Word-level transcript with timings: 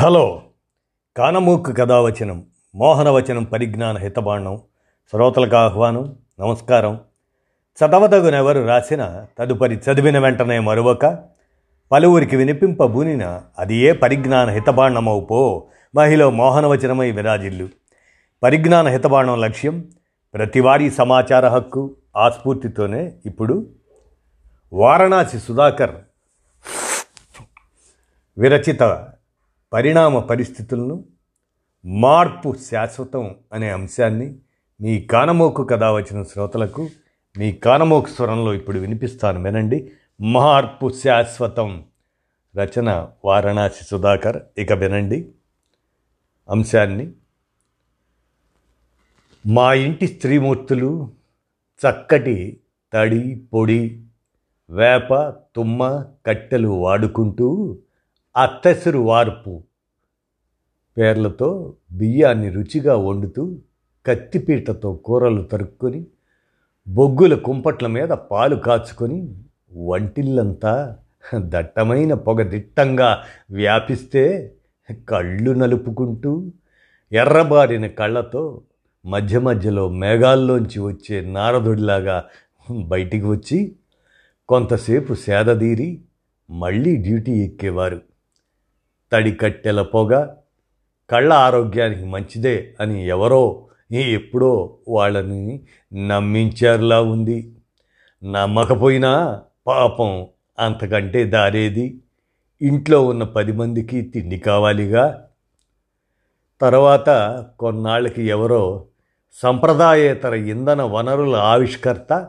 Hello. 0.00 0.42
కానమూకు 1.16 1.72
కథావచనం 1.72 2.46
మోహనవచనం 2.74 3.44
పరిజ్ఞాన 3.44 3.96
హితబాండం 3.96 4.60
శ్రోతలకు 5.10 5.56
ఆహ్వానం 5.56 6.16
నమస్కారం. 6.40 7.00
చదవదగునెవరు 7.78 8.66
రాసిన 8.66 9.26
తదుపరి 9.38 9.74
చదివిన 9.74 10.18
వెంటనే 10.18 10.58
మరొక 10.58 11.18
పలువురికి 11.92 12.36
వినిపింపబూనిన 12.36 13.42
అది 13.58 13.76
ఏ 13.76 13.92
పరిజ్ఞాన 13.92 14.48
హితబాండమవు 14.48 15.20
పో 15.20 15.66
మహిళ 15.94 16.24
మోహనవచనమై 16.24 17.10
విరాజిల్లు. 17.10 17.68
పరిజ్ఞాన 18.42 18.88
హితబాండం 18.88 19.40
లక్ష్యం 19.40 19.90
ప్రతివారీ 20.34 20.90
సమాచార 20.90 21.48
హక్కు 21.48 21.96
ఆస్ఫూర్తితోనే 22.16 23.12
ఇప్పుడు. 23.26 23.66
వారణాసి 24.72 25.38
సుధాకర్ 25.38 25.94
విరచిత 28.38 29.08
పరిణామ 29.72 30.18
పరిస్థితులను 30.18 31.04
మార్పు 31.84 32.54
శాశ్వతం 32.70 33.36
అనే 33.52 33.70
అంశాన్ని 33.70 34.38
మీ 34.80 35.00
కానమోకు 35.00 35.64
కథ 35.64 35.84
వచ్చిన 35.84 36.22
శ్రోతలకు 36.22 36.88
మీ 37.38 37.52
కానమోకు 37.52 38.08
స్వరంలో 38.08 38.54
ఇప్పుడు 38.54 38.78
వినిపిస్తాను 38.78 39.42
వినండి. 39.42 39.92
మార్పు 40.20 40.90
శాశ్వతం. 40.90 41.84
రచన 42.56 43.08
వారణాసి 43.24 43.84
సుధాకర్. 43.84 44.42
ఇక 44.58 44.72
వినండి. 44.72 45.28
అంశాన్ని. 46.50 47.12
మా 49.46 49.74
ఇంటి 49.74 50.06
స్త్రీమూర్తులు 50.06 51.12
చక్కటి 51.78 52.60
తడి 52.92 53.42
పొడి 53.52 54.04
వేప 54.70 55.30
తుమ్మ 55.30 56.04
కట్టెలు 56.26 56.68
వాడుకుంటూ 56.68 57.78
అత్తెసరు 58.38 58.98
వార్పు 58.98 59.62
పేర్లతో 60.96 61.74
బియ్యాన్ని 61.92 62.50
రుచిగా 62.50 62.96
వండుతూ 62.96 63.60
కత్తిపీటతో 64.06 64.94
కూరలు 64.94 65.42
తరుక్కొని 65.42 66.06
బొగ్గుల 66.86 67.34
కుంపట్ల 67.34 67.86
మీద 67.86 68.08
పాలు 68.08 68.56
కాచుకొని 68.56 69.34
వంటిల్లంతా 69.72 70.96
దట్టమైన 71.34 72.14
పొగ 72.14 72.42
దిట్టంగా 72.42 73.24
వ్యాపిస్తే 73.50 74.24
కళ్ళు 75.08 75.52
నలుపుకుంటూ 75.52 76.52
ఎర్రబారిన 77.12 77.86
కళ్ళతో 77.86 78.62
మధ్య 79.04 79.38
మధ్యలో 79.38 79.88
మేఘాల్లోంచి 79.88 80.80
వచ్చే 80.80 81.20
నారదుడిలాగా 81.20 82.24
బయటికి 82.80 83.26
వచ్చి 83.26 83.76
కొంతసేపు 84.48 85.14
సేదదీరి 85.14 86.02
మళ్ళీ 86.50 86.96
డ్యూటీ 86.96 87.32
ఎక్కేవారు. 87.32 88.07
తడి 89.12 89.32
కట్టెల 89.32 89.82
పొగ 89.82 90.26
కళ్ళ 91.10 91.32
ఆరోగ్యానికి 91.32 92.04
మంచిదే 92.04 92.74
అని 92.80 93.08
ఎవరో 93.08 93.66
ఎప్పుడో 93.92 94.76
వాళ్ళని 94.88 95.60
నమ్మించారులా 96.08 97.02
ఉంది. 97.02 97.52
నమ్మకపోయినా 98.24 99.42
పాపం 99.66 100.26
అంతకంటే 100.58 101.24
దారేది. 101.24 102.00
ఇంట్లో 102.62 103.06
ఉన్న 103.06 103.22
పది 103.22 103.52
మందికి 103.52 104.00
తిండి 104.00 104.38
కావాలిగా. 104.38 105.24
తర్వాత 106.60 107.08
కొన్నాళ్ళకి 107.60 108.22
ఎవరో 108.22 108.84
సంప్రదాయేతర 109.42 110.34
ఇంధన 110.34 110.82
వనరుల 110.82 111.36
ఆవిష్కర్త 111.36 112.28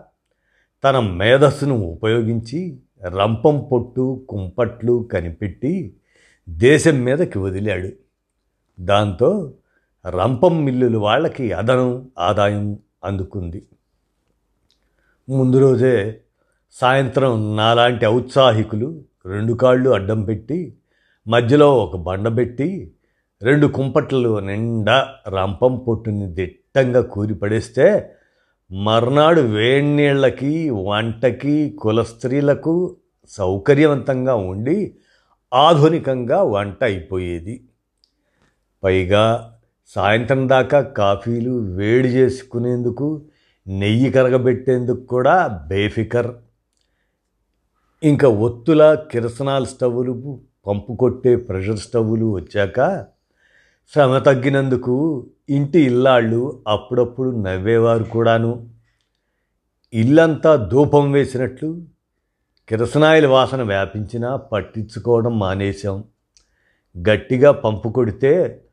తన 0.83 0.99
మేధస్సును 0.99 1.75
ఉపయోగించి 1.75 2.80
రంపం 3.05 3.67
పొట్టు 3.71 4.25
కుంపట్లు 4.30 5.09
కనిపెట్టి 5.14 5.93
దేశం 6.58 7.03
మీదకి 7.03 7.39
వదిలాడు. 7.39 7.92
దాంతో 8.80 9.53
రంపం 10.05 10.66
మిల్లులు 10.66 10.97
వాళ్ళకి 10.97 11.52
అదనం 11.52 12.09
ఆదాయం 12.19 12.78
అందుకుంది. 13.03 13.66
ముందు 15.30 15.58
రోజే 15.60 16.21
సాయంత్రం 16.71 17.55
నాలాంటి 17.55 18.05
ఔత్సాహికులు 18.05 19.04
రెండు 19.26 19.54
కాళ్ళు 19.54 19.89
అడ్డం 19.89 20.23
పెట్టి 20.23 20.77
మధ్యలో 21.27 21.77
ఒక 21.77 21.95
బండ 21.95 22.37
పెట్టి 22.37 22.93
రెండు 23.42 23.67
కుంపట్లు 23.67 24.39
నిండా 24.39 25.08
రంపం 25.27 25.77
పొట్టుని 25.77 26.33
దిట్టంగా 26.33 27.02
కూరిపడేస్తే 27.02 28.16
మర్నాడు 28.71 29.42
వేణీళ్ళకి 29.42 30.70
వంటకి 30.70 31.77
కులస్త్రీలకు 31.80 32.95
సౌకర్యవంతంగా 33.27 34.36
ఉండి 34.36 34.95
ఆధునికంగా 35.54 36.43
వంట 36.43 36.83
అయిపోయేది. 36.83 37.64
పైగా 38.83 39.54
సాయంత్రం 39.87 40.49
దాకా 40.49 40.82
కాఫీలు 40.82 41.52
వేడి 41.52 42.08
చేసుకునేందుకు 42.08 43.21
నెయ్యి 43.67 44.11
కరగబెట్టేందుకు 44.11 45.02
కూడా 45.02 45.65
బేఫికర్. 45.67 46.32
ఇంకా 48.04 48.27
ఒత్తుల 48.27 48.95
కిరసనాల 49.11 49.64
స్టవ్లు 49.64 50.39
పంపు 50.67 50.95
కొట్టే 50.95 51.36
ప్రెషర్ 51.36 51.77
స్టవ్వులు 51.77 52.26
వచ్చాక 52.26 53.05
శ్రమ 53.93 54.17
తగ్గినందుకు 54.17 55.27
ఇంటి 55.49 55.80
ఇల్లాళ్ళు 55.80 56.64
అప్పుడప్పుడు 56.67 57.30
నవ్వేవారు 57.30 58.04
కూడాను. 58.04 58.70
ఇల్లంతా 59.93 60.55
ధూపం 60.55 61.11
వేసినట్లు 61.11 61.70
కిరసనాయిల 62.69 63.27
వాసన 63.27 63.61
వ్యాపించినా 63.61 64.35
పట్టించుకోవడం 64.35 65.39
మానేశాం. 65.39 66.03
గట్టిగా 66.97 67.52
పంపు 67.52 67.89
కొడితే 67.89 68.63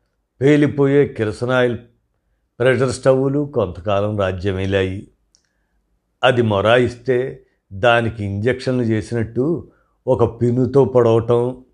పేలిపోయే 0.41 1.09
కిరసనాయిల్ 1.09 1.79
ప్రెషర్ 2.61 2.91
స్టవ్వులు 2.91 3.53
కొంతకాలం 3.55 4.19
రాజ్యమేలాయి. 4.19 5.09
అది 6.25 6.43
మొరాయిస్తే 6.43 7.47
దానికి 7.73 8.25
ఇంజక్షన్లు 8.25 8.83
చేసినట్టు 8.83 9.71
ఒక 10.07 10.43
పిన్నుతో 10.43 10.85
పొడవటం. 10.85 11.65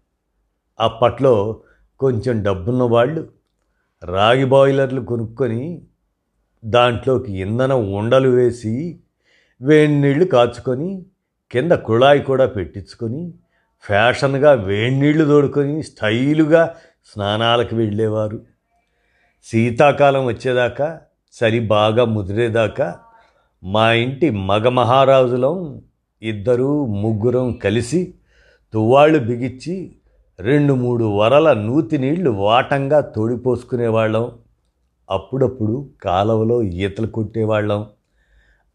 అప్పట్లో 0.81 1.61
కొంచెం 2.01 2.43
డబ్బున్న 2.43 2.83
వాళ్ళు 2.83 3.29
రాగి 4.05 4.45
బాయిలర్లు 4.45 5.01
కొనుక్కొని 5.01 5.83
దాంట్లోకి 6.65 7.33
ఇంధనం 7.33 7.93
ఉండలు 7.93 8.29
వేసి 8.29 9.01
వేడి 9.63 9.93
నీళ్ళు 9.93 10.25
కాచుకొని 10.25 11.07
కింద 11.53 11.73
కుళాయి 11.73 12.21
కూడా 12.21 12.47
పెట్టించుకొని 12.47 13.35
ఫ్యాషన్గా 13.83 14.53
వేడి 14.53 15.25
తోడుకొని 15.25 15.83
స్టైలుగా 15.83 16.75
స్నానాలకు 17.13 17.77
వెళ్ళేవారు. 17.77 18.41
శీతాకాలం 19.45 20.25
వచ్చేదాకా 20.25 21.01
చలి 21.35 21.61
బాగా 21.61 22.05
ముదిరేదాకా 22.05 22.99
మా 23.65 23.93
ఇంటి 23.93 24.31
మగ 24.31 24.69
మహారాజులం 24.69 25.83
ఇద్దరు 26.23 26.87
ముగ్గురం 26.87 27.53
కలిసి 27.53 28.15
తువ్వాళ్ళు 28.73 29.19
బిగిచ్చి 29.19 29.93
రెండు 30.41 30.73
మూడు 30.73 31.05
వరల 31.05 31.53
నూతి 31.53 31.99
నీళ్ళు 31.99 32.31
వాటంగా 32.31 33.01
తోడిపోసుకునేవాళ్ళం. 33.01 34.33
అప్పుడప్పుడు 35.11 35.89
కాలవలో 36.03 36.63
ఈతలు 36.63 37.07
కొట్టేవాళ్ళం. 37.07 37.87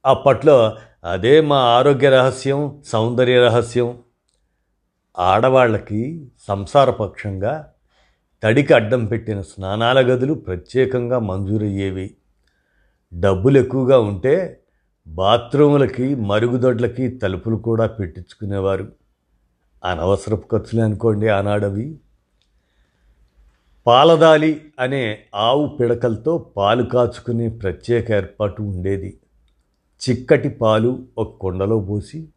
అప్పట్లో 0.05 0.75
అదే 1.07 1.41
మా 1.41 1.57
ఆరోగ్య 1.57 2.09
రహస్యం 2.09 2.81
సౌందర్య 2.85 3.45
రహస్యం. 3.45 3.99
ఆడవాళ్ళకి 5.19 6.27
సంసారపక్షంగా 6.47 7.71
తడికి 8.43 8.73
అడ్డం 8.73 9.05
పెట్టిన 9.05 9.41
స్నానాల 9.41 9.99
గదులు 9.99 10.33
ప్రత్యేకంగా 10.33 11.19
మంజూరయ్యేవి. 11.19 12.15
డబ్బులు 13.19 13.59
ఎక్కువగా 13.59 13.99
ఉంటే 13.99 14.59
బాత్రూములకి 15.07 16.15
మరుగుదొడ్లకి 16.15 17.07
తలుపులు 17.07 17.55
కూడా 17.55 17.87
పెట్టించుకునేవారు. 17.87 18.91
అనవసరపు 19.85 20.47
ఖర్చులు 20.51 20.81
అనుకోండి 20.81 21.27
ఆనాడవి. 21.27 21.99
పాలదాలి 23.87 24.61
అనే 24.79 25.19
ఆవు 25.35 25.67
పిడకలతో 25.67 26.37
పాలు 26.57 26.83
కాచుకునే 26.83 27.49
ప్రత్యేక 27.49 28.11
ఏర్పాటు 28.11 28.61
ఉండేది. 28.61 29.17
చిక్కటి 30.01 30.49
పాలు 30.49 31.03
ఒక 31.17 31.37
కుండలో 31.37 31.79
పోసి 31.79 32.27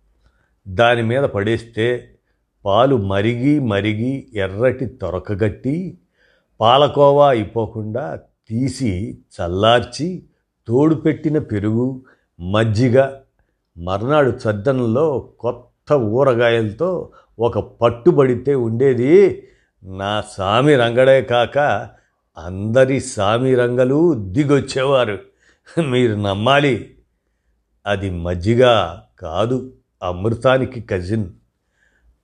దాని 0.69 1.03
మీద 1.03 1.23
పడేస్తే 1.23 2.15
పాలు 2.65 2.97
మరిగి 2.97 3.61
మరిగి 3.61 4.29
ఎర్రటి 4.35 4.87
తొరకగట్టి 4.87 5.99
పాలకోవా 6.61 7.31
అయిపోకుండా 7.31 8.21
తీసి 8.49 9.19
చల్లార్చి 9.41 10.23
తోడు 10.67 10.95
పెట్టిన 10.95 11.39
పెరుగు 11.39 12.03
మజ్జిగ 12.41 13.11
మర్నాడు 13.79 14.31
చద్దనంలో 14.31 15.19
కొత్త 15.19 15.93
ఊరగాయలతో 15.93 17.09
ఒక 17.39 17.59
పట్టుబడితే 17.59 18.55
ఉండేది 18.55 19.43
నా 19.83 20.25
సామి 20.33 20.77
రంగడే 20.77 21.23
కాక 21.23 21.59
అందరి 22.39 23.01
సామి 23.01 23.55
రంగలు 23.55 24.15
దిగొచ్చేవారు. 24.15 25.19
మీరు 25.81 26.15
నమ్మాలి. 26.15 26.95
అది 27.87 28.11
మజ్జిగ 28.11 28.63
కాదు 29.21 29.73
అమృతానికి 30.03 30.81
కజిన్. 30.81 31.31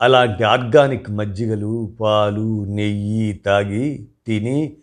అలాంటి 0.02 0.44
ఆర్గానిక్ 0.44 1.10
మజ్జిగలు 1.10 1.96
పాలు 2.00 2.64
నెయ్యి 2.64 3.32
తాగి 3.32 4.06
తిని 4.26 4.76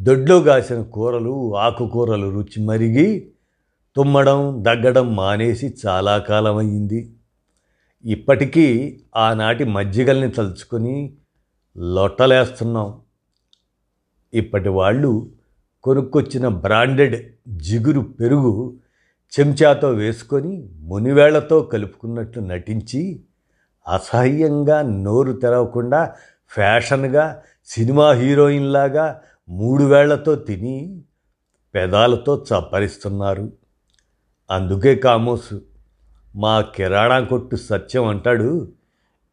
దొడ్లో 0.00 0.42
కాసిన 0.42 0.82
కూరలు 0.82 1.56
ఆకుకూరలు 1.56 2.30
రుచి 2.30 2.64
మరిగి 2.64 3.30
తుమ్మడం 3.96 4.64
దగ్గడం 4.64 5.16
మానేసి 5.16 5.74
చాలా 5.86 6.18
కాలం 6.18 6.56
అయింది 6.56 7.12
ఇప్పటికీ 8.04 9.00
ఆనాటి 9.16 9.64
మజ్జిగల్ని 9.64 10.30
తలుచుకొని 10.30 11.12
లొట్టలేస్తున్నాం. 11.78 13.00
ఇప్పటి 14.34 14.68
వాళ్ళు 14.68 15.30
కొనుక్కొచ్చిన 15.82 16.48
బ్రాండెడ్ 16.48 17.32
జిగురు 17.56 18.00
పెరుగు 18.00 18.76
చెంచాతో 19.40 19.88
వేసుకొని 19.88 20.68
మునివేళ్ళతో 20.72 21.60
కలుపుకున్నట్లు 21.60 22.42
నటించి 22.42 23.20
అసహ్యంగా 23.88 24.82
నోరు 24.82 25.32
తెరవకుండా 25.32 26.14
ఫ్యాషన్గా 26.50 27.42
సినిమా 27.66 28.12
హీరోయిన్లాగా 28.12 29.20
మూడు 29.48 29.84
వేళ్ళతో 29.84 30.34
తిని 30.34 31.04
పెదాలతో 31.74 32.44
చప్పరిస్తున్నారు. 32.50 33.52
అందుకే 34.50 34.94
కామోసు 34.94 35.62
మా 36.36 36.60
కిరాణా 36.60 37.20
కొట్టు 37.20 37.56
సత్యం 37.56 38.04
అంటాడు. 38.04 38.72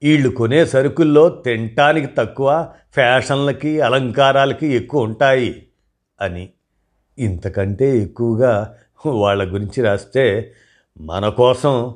వీళ్ళు 0.03 0.29
కొనే 0.29 0.65
సరుకుల్లో 0.65 1.29
తినటానికి 1.29 2.07
తక్కువ 2.07 2.73
ఫ్యాషన్లకి 2.93 3.81
అలంకారాలకి 3.81 4.67
ఎక్కువ 4.67 5.01
ఉంటాయి 5.01 5.67
అని. 6.21 6.49
ఇంతకంటే 7.19 7.97
ఎక్కువగా 7.97 8.75
వాళ్ళ 9.05 9.53
గురించి 9.53 9.83
రాస్తే 9.83 10.53
మన 10.97 11.29
కోసం 11.29 11.95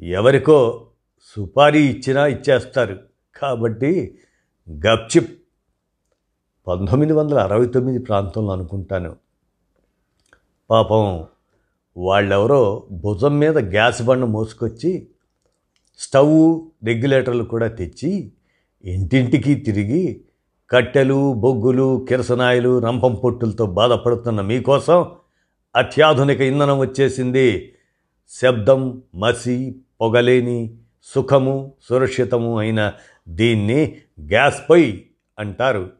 ఎవరికో 0.00 0.86
సుపారీ 1.36 1.88
ఇచ్చినా 1.88 2.26
ఇచ్చేస్తారు. 2.26 2.98
కాబట్టి 3.36 4.18
గప్చిప్. 4.70 5.30
పంతొమ్మిది 6.66 7.12
వందల 7.12 7.38
అరవై 7.38 7.66
తొమ్మిది 7.66 7.98
ప్రాంతంలో 7.98 8.52
అనుకుంటాను. 8.52 9.16
పాపం 10.70 11.26
వాళ్ళెవరో 11.96 12.86
భుజం 12.92 13.38
మీద 13.38 13.58
గ్యాస్ 13.58 14.02
బండ 14.02 14.24
మోసుకొచ్చి 14.24 15.08
స్టవ్ 15.98 16.60
రెగ్యులేటర్లు 16.84 17.44
కూడా 17.44 17.68
తెచ్చి 17.68 18.32
ఇంటింటికి 18.84 19.54
తిరిగి 19.54 20.24
కట్టెలు 20.70 21.32
బొగ్గులు 21.32 22.06
కిరసనాయిలు 22.08 22.78
రంపం 22.78 23.14
పొట్టులతో 23.14 23.66
బాధపడుతున్న 23.66 24.40
మీకోసం 24.40 25.12
అత్యాధునిక 25.76 26.40
ఇంధనం 26.40 26.78
వచ్చేసింది. 26.78 27.74
శబ్దం 28.28 29.02
మసి 29.14 29.76
పొగలేని 30.00 30.76
సుఖము 31.02 31.72
సురక్షితము 31.82 32.58
అయిన 32.58 32.92
దీన్ని 33.28 33.96
గ్యాస్ 34.20 34.70
పొయ్యి 34.70 35.10
అంటారు. 35.38 35.90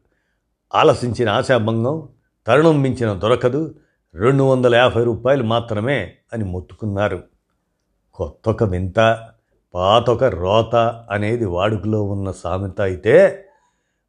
ఆలసించిన 0.75 1.29
ఆశాభంగం 1.29 2.09
తరుణం 2.47 2.83
మించిన 2.83 3.13
దొరకదు. 3.13 3.75
రెండు 4.15 4.43
వందల 4.43 4.75
యాభై 4.75 5.05
రూపాయలు 5.05 5.43
మాత్రమే 5.43 6.13
అని 6.33 6.45
మొత్తుకున్నారు. 6.45 7.23
కొత్తొక 8.15 8.63
వింత 8.63 9.29
పాతొక 9.75 10.25
రోత 10.25 10.77
అనేది 11.11 11.45
వాడుకలో 11.45 12.03
ఉన్న 12.03 12.31
సామెత 12.31 12.81
అయితే 12.81 13.45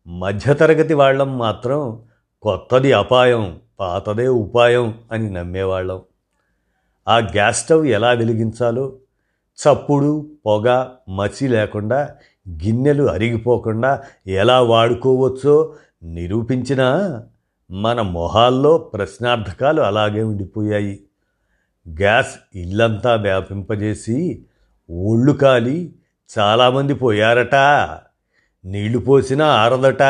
మధ్యతరగతి 0.08 0.94
వాళ్ళం 0.94 1.38
మాత్రం 1.38 2.02
కొత్తది 2.42 2.94
అపాయం. 2.94 3.60
పాతదే 3.80 4.28
ఉపాయం 4.28 5.00
అని 5.12 5.30
నమ్మేవాళ్ళం. 5.30 6.02
ఆ 7.08 7.18
గ్యాస్ 7.18 7.64
స్టవ్ 7.64 7.88
ఎలా 7.88 8.12
వెలిగించాలో 8.12 8.96
చప్పుడు 9.54 10.32
పొగ 10.46 10.88
మచి 11.10 11.48
లేకుండా 11.48 12.16
గిన్నెలు 12.50 13.04
అరిగిపోకుండా 13.04 14.04
ఎలా 14.28 14.62
వాడుకోవచ్చో 14.62 15.76
నిరూపించినా 16.04 17.24
మన 17.72 18.02
మొహాల్లో 18.02 18.78
ప్రశ్నార్థకాలు 18.78 19.82
అలాగే 19.82 20.24
ఉండిపోయాయి. 20.24 21.04
గ్యాస్ 21.90 22.36
ఇల్లంతా 22.56 23.16
వ్యాపింపజేసి 23.16 24.46
ఒళ్ళు 24.92 25.34
కాలి 25.34 25.96
చాలామంది 26.40 26.94
పోయారట. 26.94 27.56
నీళ్ళు 28.66 29.00
పోసినా 29.00 29.46
ఆరదట. 29.46 30.04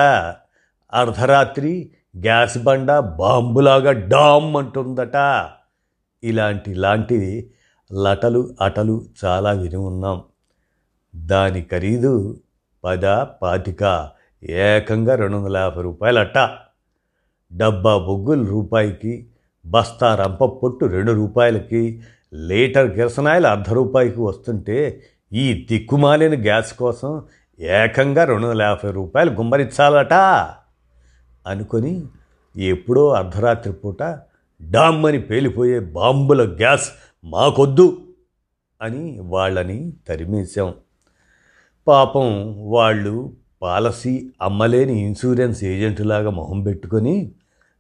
అర్ధరాత్రి 0.94 1.92
గ్యాస్ 2.22 2.58
బండ 2.58 3.00
బాంబులాగా 3.00 3.92
డామ్ 3.92 4.56
అంటుందట. 4.56 5.48
ఇలాంటి 6.24 6.74
లాంటివి 6.74 7.50
లటలు 7.94 8.56
అటలు 8.62 9.06
చాలా 9.26 9.52
విని 9.52 9.76
ఉన్నాం. 9.76 10.22
దాని 11.16 11.62
ఖరీదు 11.62 12.38
పద 12.84 13.06
పాతిక 13.42 14.10
ఏకంగా 14.44 15.16
రెండు 15.16 15.38
వందల 15.38 15.58
యాభై 15.58 15.82
రూపాయలట. 15.82 16.50
డబ్బా 17.54 17.98
బొగ్గులు 17.98 18.44
రూపాయికి 18.44 19.28
బస్తా 19.66 20.16
రంప 20.16 20.44
పొట్టు 20.44 20.86
రెండు 20.86 21.12
రూపాయలకి 21.12 22.04
లీటర్ 22.34 22.92
కిరసనాయిలు 22.92 23.48
అర్ధ 23.48 23.74
రూపాయికి 23.74 24.22
వస్తుంటే 24.22 25.04
ఈ 25.34 25.68
దిక్కుమాలిన 25.72 26.44
గ్యాస్ 26.44 26.74
కోసం 26.74 27.22
ఏకంగా 27.60 28.24
రెండు 28.24 28.48
వందల 28.48 28.62
యాభై 28.62 28.92
రూపాయలు 28.92 29.32
గుమ్మరించాలట. 29.32 30.14
అనుకొని 31.46 32.04
ఎప్పుడో 32.56 33.10
అర్ధరాత్రి 33.10 33.74
పూట 33.74 34.04
డామ్మని 34.62 35.20
పేలిపోయే 35.22 35.80
బాంబుల 35.80 36.44
గ్యాస్ 36.44 36.90
మాకొద్దు 37.24 37.98
అని 38.82 39.20
వాళ్ళని 39.20 39.94
తరిమేశాం. 40.10 40.74
పాపం 41.88 42.56
వాళ్ళు 42.58 43.34
పాలసీ 43.62 44.32
అమ్మలేని 44.42 45.02
ఇన్సూరెన్స్ 45.02 45.64
ఏజెంటులాగా 45.64 46.30
మొహం 46.30 46.64
పెట్టుకొని 46.64 47.34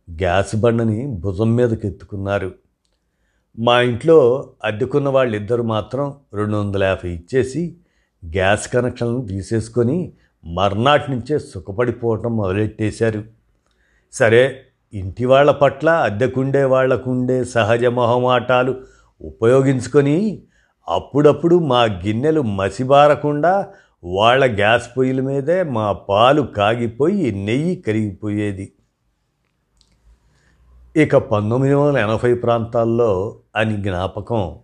గ్యాస్ 0.09 0.55
బండని 0.55 1.07
భుజం 1.07 1.55
మీదకి 1.55 1.87
ఎత్తుకున్నారు 1.87 2.51
మా 3.59 3.81
ఇంట్లో 3.81 4.17
అద్దెకున్న 4.63 5.09
వాళ్ళిద్దరు 5.09 5.63
మాత్రం 5.63 6.13
రెండు 6.33 6.57
వందల 6.57 6.83
యాభై 6.83 7.09
ఇచ్చేసి 7.09 7.75
గ్యాస్ 8.25 8.67
కనెక్షన్లు 8.67 9.21
తీసేసుకొని 9.25 10.13
మర్నాటి 10.45 11.11
నుంచే 11.11 11.39
సుఖపడిపోవటం 11.39 12.37
మొదలెట్టేశారు. 12.37 13.23
సరే 14.13 14.61
ఇంటి 14.93 15.25
వాళ్ళ 15.25 15.51
పట్ల 15.51 15.89
అద్దెకుండే 15.89 16.63
వాళ్ళకుండే 16.63 17.43
సహజ 17.43 17.85
మొహమాటాలు 17.85 18.73
ఉపయోగించుకొని 19.21 20.39
అప్పుడప్పుడు 20.87 21.55
మా 21.55 21.83
గిన్నెలు 21.83 22.41
మసిబారకుండా 22.41 23.67
వాళ్ళ 24.03 24.45
గ్యాస్ 24.45 24.89
పొయ్యిల 24.97 25.21
మీదే 25.21 25.63
మా 25.63 25.91
పాలు 25.91 26.41
కాగిపోయి 26.41 27.31
నెయ్యి 27.31 27.75
కరిగిపోయేది. 27.75 28.73
ఇక 30.97 31.15
పంతొమ్మిది 31.15 31.73
వందల 31.73 31.97
ఎనభై 31.97 32.33
ప్రాంతాల్లో 32.33 33.35
అని 33.55 33.77
జ్ఞాపకం 33.77 34.59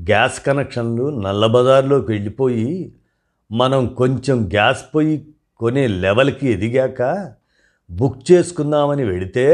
గ్యాస్ 0.00 0.46
కనెక్షన్లు 0.46 1.20
నల్లబజార్లోకి 1.20 2.12
వెళ్ళిపోయి 2.12 2.94
మనం 3.52 3.86
కొంచెం 3.86 4.46
గ్యాస్ 4.46 4.84
పొయ్యి 4.94 5.28
కొనే 5.58 5.86
లెవెల్కి 5.86 6.46
ఎదిగాక 6.50 7.02
బుక్ 7.90 8.32
చేసుకుందామని 8.32 9.04
వెడితే 9.04 9.46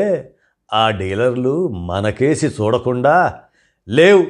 ఆ 0.73 0.91
డీలర్లు 0.91 1.55
మనకేసి 1.69 2.47
చూడకుండా 2.47 3.17
లేవు 3.89 4.25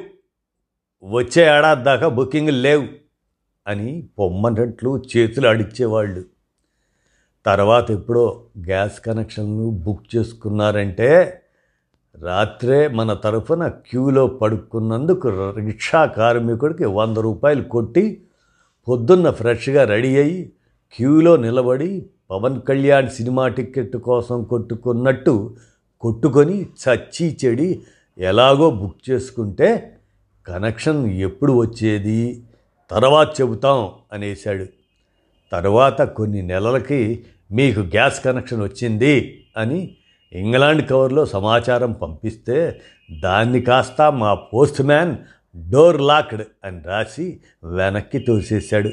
వచ్చే 1.02 1.42
ఏడాది 1.46 1.82
దాకా 1.82 2.08
బుకింగ్ 2.08 2.52
లేవు 2.62 2.87
అని 3.66 3.90
పొమ్మన్నట్లు 4.18 4.90
చేతులు 5.16 5.46
అడిచేవాళ్ళు 5.49 6.23
తర్వాత 7.46 7.90
ఎప్పుడో 7.90 8.25
గ్యాస్ 8.58 9.00
కనెక్షన్లు 9.00 9.70
బుక్ 9.70 10.16
చేసుకున్నారంటే 10.16 11.40
రాత్రే 12.23 12.88
మన 12.88 13.12
తరఫున 13.12 13.68
క్యూలో 13.68 14.26
పడుకున్నందుకు 14.26 15.28
రిక్షా 15.56 16.06
కార్మికుడికి 16.06 16.84
వంద 16.84 17.18
రూపాయలు 17.18 17.62
కొట్టి 17.62 18.04
పొద్దున్న 18.87 19.30
ఫ్రెష్గా 19.30 19.84
రెడీ 19.84 20.16
అయ్యి 20.16 20.52
క్యూలో 20.94 21.37
నిలబడి 21.37 21.90
పవన్ 22.31 22.61
కళ్యాణ్ 22.62 23.09
సినిమా 23.09 23.49
టికెట్ 23.49 23.97
కోసం 23.97 24.45
కొట్టుకున్నట్టు 24.45 25.57
కొట్టుకొని 26.00 26.62
చచ్చి 26.62 27.38
చెడి 27.45 27.83
ఎలాగో 28.19 28.71
బుక్ 28.71 29.11
చేసుకుంటే 29.11 29.97
కనెక్షన్ 30.47 31.07
ఎప్పుడు 31.07 31.52
వచ్చేది? 31.52 32.43
తర్వాత 32.90 33.40
చెబుతాం 33.40 33.90
అనేశాడు. 34.12 34.66
తర్వాత 35.52 36.02
కొన్ని 36.02 36.43
నెలలకి 36.43 37.25
మీకు 37.52 37.81
గ్యాస్ 37.81 38.25
కనెక్షన్ 38.25 38.62
వచ్చింది 38.62 39.45
అని 39.57 39.97
ఇంగ్లాండ్ 40.33 40.88
కవర్లో 40.88 41.26
సమాచారం 41.26 41.93
పంపిస్తే 41.93 42.81
దాన్ని 43.21 43.61
కాస్త 43.61 44.12
మా 44.12 44.35
పోస్ట్ 44.35 44.83
మ్యాన్ 44.83 45.16
డోర్ 45.71 46.00
లాక్డ్ 46.00 46.43
అని 46.64 46.81
రాసి 46.83 47.40
వెనక్కి 47.64 48.19
తోసేశాడు. 48.19 48.90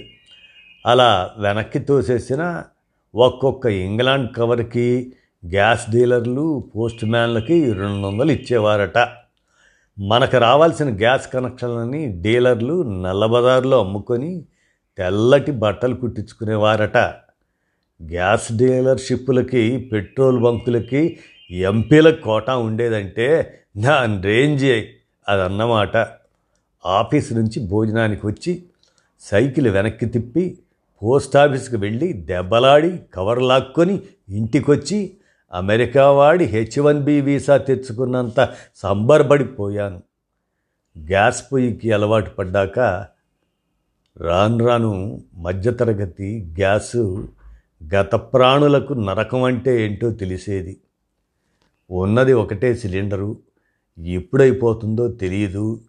అలా 0.85 1.31
వెనక్కి 1.38 1.79
తోసేసిన 1.79 2.63
ఒక్కొక్క 3.15 3.65
ఇంగ్లాండ్ 3.65 4.35
కవర్కి 4.35 5.13
గ్యాస్ 5.49 5.91
డీలర్లు 5.91 6.63
పోస్ట్ 6.75 7.05
మ్యాన్లకి 7.05 7.73
రెండు 7.73 8.07
వందలు 8.07 8.31
ఇచ్చేవారట. 8.31 8.97
మనకు 9.99 10.37
రావాల్సిన 10.37 10.97
గ్యాస్ 10.97 11.33
కనెక్షన్లని 11.33 12.21
డీలర్లు 12.21 13.01
నల్లబజార్లో 13.01 13.79
అమ్ముకొని 13.79 14.45
తెల్లటి 14.97 15.51
బట్టలు 15.51 15.95
కుట్టించుకునేవారట. 15.95 16.97
గ్యాస్ 18.09 18.51
డీలర్షిప్పులకి 18.51 19.89
పెట్రోల్ 19.91 20.39
బంకులకి 20.39 21.19
ఎంపీల 21.51 22.09
కోటా 22.09 22.57
ఉండేదంటే 22.57 23.59
దాని 23.77 24.21
రేంజ్ 24.21 24.65
అదన్నమాట. 25.29 25.97
ఆఫీస్ 26.85 27.33
నుంచి 27.33 27.67
భోజనానికి 27.67 28.27
వచ్చి 28.27 28.63
సైకిల్ 29.21 29.67
వెనక్కి 29.67 30.05
తిప్పి 30.05 30.57
పోస్ట్ 31.03 31.36
ఆఫీస్కి 31.36 31.77
వెళ్ళి 31.77 32.13
దెబ్బలాడి 32.13 33.00
కవర్ 33.13 33.41
లాక్కొని 33.41 34.01
ఇంటికొచ్చి 34.29 35.13
అమెరికా 35.53 36.12
వాడి 36.12 36.46
హెచ్ 36.46 36.79
వన్ 36.79 37.03
బి 37.03 37.22
వీసా 37.22 37.58
తెచ్చుకున్నంత 37.58 38.53
సంబరపడిపోయాను. 38.75 40.01
గ్యాస్ 40.98 41.43
పొయ్యికి 41.53 41.91
అలవాటు 41.91 42.29
పడ్డాక 42.29 42.79
రాను 44.17 44.67
రాను 44.67 45.22
మధ్యతరగతి 45.34 46.53
గ్యాసు 46.60 47.27
గత 47.96 48.15
ప్రాణులకు 48.15 48.93
నరకం 48.93 49.43
అంటే 49.43 49.86
ఏంటో 49.86 50.12
తెలిసేది. 50.12 50.77
ఉన్నది 51.89 52.34
ఒకటే 52.34 52.75
సిలిండరు 52.75 53.38
ఎప్పుడైపోతుందో 53.98 55.08
తెలియదు 55.08 55.79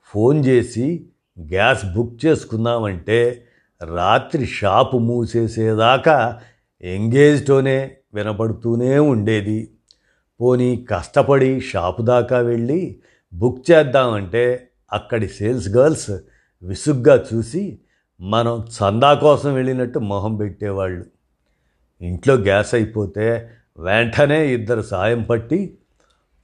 ఫోన్ 0.00 0.44
చేసి 0.44 1.06
గ్యాస్ 1.40 1.84
బుక్ 1.94 2.26
చేసుకుందామంటే 2.26 3.45
రాత్రి 3.82 4.46
షాపు 4.46 4.96
మూసేసేదాకా 4.98 6.40
ఎంగేజ్తోనే 6.82 7.96
వినపడుతూనే 8.14 8.98
ఉండేది. 8.98 9.70
పోనీ 10.40 10.86
కష్టపడి 10.90 11.60
షాపు 11.60 12.02
దాకా 12.02 12.38
వెళ్ళి 12.38 13.00
బుక్ 13.34 13.70
చేద్దామంటే 13.70 14.68
అక్కడి 14.92 15.28
సేల్స్ 15.28 15.68
గర్ల్స్ 15.68 16.10
విసుగ్గా 16.62 17.24
చూసి 17.34 17.78
మనం 18.20 18.66
చందా 18.70 19.14
కోసం 19.14 19.54
వెళ్ళినట్టు 19.54 19.98
మొహం 19.98 20.36
పెట్టేవాళ్ళు. 20.36 21.06
ఇంట్లో 22.00 22.34
గ్యాస్ 22.34 22.74
అయిపోతే 22.74 23.50
వెంటనే 23.78 24.52
ఇద్దరు 24.52 24.82
సాయం 24.82 25.22
పట్టి 25.22 25.78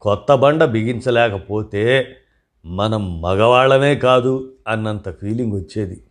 కొత్త 0.00 0.34
బండ 0.34 0.64
బిగించలేకపోతే 0.64 2.16
మనం 2.64 3.20
మగవాళ్ళమే 3.20 3.94
కాదు 3.94 4.52
అన్నంత 4.68 5.20
ఫీలింగ్ 5.20 5.52
వచ్చేది. 5.52 6.02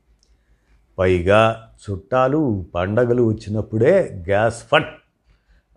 పైగా 1.01 1.41
చుట్టాలు 1.83 2.41
పండగలు 2.75 3.23
వచ్చినప్పుడే 3.23 3.93
గ్యాస్ 4.29 4.59
ఫట్. 4.71 4.91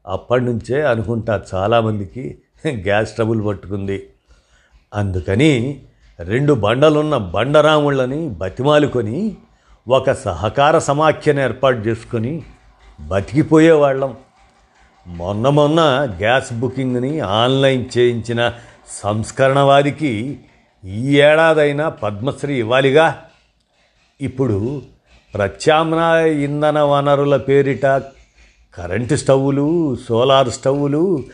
అప్పటి 0.06 0.44
నుంచే 0.44 0.82
అనుకుంటా 0.82 1.34
చాలామందికి 1.54 2.24
గ్యాస్ 2.66 3.12
ట్రబుల్ 3.12 3.40
పట్టుకుంది. 3.46 3.98
అందుకని 4.94 5.52
రెండు 6.20 6.52
బండలున్న 6.64 7.16
బండరాముళ్ళని 7.36 8.28
బతిమాలుకొని 8.42 9.36
ఒక 9.88 10.12
సహకార 10.12 10.74
సమాఖ్యను 10.78 11.40
ఏర్పాటు 11.40 11.80
చేసుకొని 11.86 12.34
బతికిపోయేవాళ్ళం. 13.00 14.12
మొన్న 15.06 15.48
మొన్న 15.48 15.80
గ్యాస్ 16.20 16.52
బుకింగ్ని 16.60 17.20
ఆన్లైన్ 17.20 17.84
చేయించిన 17.98 18.52
సంస్కరణవాదికి 19.02 20.40
ఈ 20.84 21.20
ఏడాదైనా 21.20 21.88
పద్మశ్రీ 21.88 22.54
ఇవ్వాలిగా. 22.58 23.06
ఇప్పుడు 24.20 24.82
ప్రత్యామ్నాయ 25.34 26.44
ఇంధన 26.44 26.78
వనరుల 26.82 27.36
పేరిట 27.36 27.86
కరెంటు 28.74 29.14
స్టవ్వులు 29.14 29.96
సోలార్ 29.96 30.50
స్టవ్వులు 30.50 31.24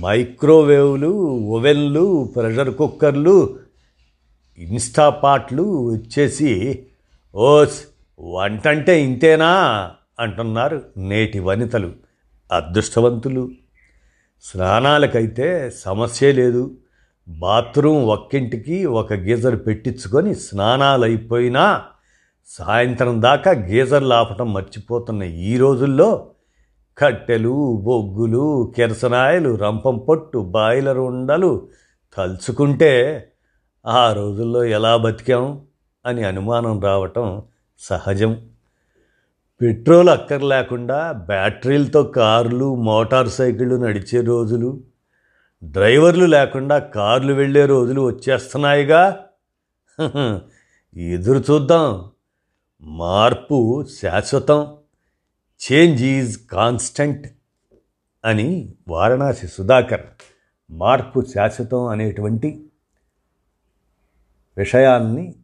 మైక్రోవేవ్లు 0.00 1.38
ఓవెన్లు 1.38 2.32
ప్రెషర్ 2.36 2.74
కుక్కర్లు 2.74 3.58
ఇన్స్టాపాట్లు 4.58 5.90
వచ్చేసి 5.92 6.82
ఓస్ 7.34 7.82
వంటంటే 8.20 9.02
ఇంతేనా? 9.02 9.90
అంటున్నారు 10.20 10.82
నేటి 10.96 11.38
వనితలు 11.38 11.92
అదృష్టవంతులు. 12.52 13.50
స్నానాలకైతే 14.42 15.72
సమస్య 15.78 16.32
లేదు. 16.32 16.70
బాత్రూమ్ 17.28 18.04
ఒక్కింటికి 18.04 18.84
ఒక 18.84 19.12
గీజర్ 19.12 19.66
పెట్టించుకొని 19.66 20.34
స్నానాలు 20.34 21.04
అయిపోయినా 21.04 21.82
సాయంత్రం 22.46 23.22
దాకా 23.22 23.50
గీజర్లు 23.50 24.14
ఆపటం 24.14 24.52
మర్చిపోతున్న 24.52 25.22
ఈ 25.22 25.56
రోజుల్లో 25.56 26.30
కట్టెలు 26.98 27.80
బొగ్గులు 27.82 28.72
కిరసనాయలు 28.76 29.54
రంపం 29.56 29.98
పొట్టు 29.98 30.38
బాయిలర్ 30.38 30.98
ఉండలు 30.98 31.68
తలుచుకుంటే 32.16 32.92
ఆ 33.86 34.12
రోజుల్లో 34.12 34.64
ఎలా 34.64 34.96
బతికాం 34.96 35.60
అని 36.06 36.24
అనుమానం 36.24 36.80
రావటం 36.80 37.42
సహజం. 37.78 38.40
పెట్రోల్ 39.60 40.08
అక్కర్లేకుండా 40.08 41.12
బ్యాటరీలతో 41.12 42.02
కార్లు 42.02 42.74
మోటార్ 42.74 43.28
సైకిళ్ళు 43.28 43.74
నడిచే 43.76 44.20
రోజులు 44.20 44.80
డ్రైవర్లు 45.64 46.24
లేకుండా 46.24 46.78
కార్లు 46.78 47.32
వెళ్ళే 47.32 47.66
రోజులు 47.66 48.00
వచ్చేస్తున్నాయిగా. 48.00 49.20
ఎదురు 50.96 51.38
చూద్దాం. 51.38 52.13
మార్పు 52.86 53.84
శాశ్వతం 53.84 54.76
చేంజ్ 55.72 56.02
ఈజ్ 56.02 56.46
కాన్స్టంట్ 56.46 57.28
అని 58.24 58.74
వారణాసి 58.88 59.46
సుధాకర్ 59.46 60.02
మార్పు 60.70 61.24
శాశ్వతం 61.34 61.86
అనేటువంటి 61.86 62.70
విషయాల్ని 64.56 65.34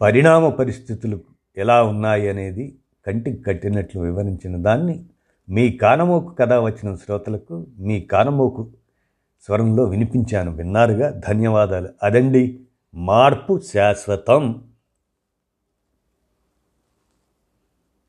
పరిణామ 0.00 0.48
పరిస్థితులు 0.48 1.20
ఎలా 1.56 1.82
ఉన్నాయి 1.82 2.28
అనేది 2.28 2.78
కంటికి 3.06 3.42
కట్టినట్లు 3.42 4.00
వివరించిన 4.00 4.62
దాన్ని 4.62 5.04
మీ 5.48 5.72
కానమోకు 5.72 6.34
కథ 6.34 6.52
వచ్చిన 6.52 6.94
శ్రోతలకు 6.94 7.66
మీ 7.78 8.00
కానమోకు 8.00 8.70
స్వరంలో 9.42 9.84
వినిపించాను. 9.84 10.52
విన్నారుగా? 10.52 11.10
ధన్యవాదాలు. 11.10 11.88
అదండి 12.02 12.60
మార్పు 12.94 13.60
శాశ్వతం. 13.60 14.65